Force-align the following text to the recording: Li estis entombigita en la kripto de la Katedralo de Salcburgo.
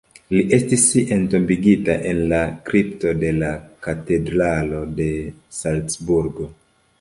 Li 0.35 0.39
estis 0.55 0.85
entombigita 1.15 1.97
en 2.11 2.21
la 2.31 2.39
kripto 2.69 3.13
de 3.25 3.29
la 3.43 3.51
Katedralo 3.89 4.81
de 5.03 5.07
Salcburgo. 5.61 6.51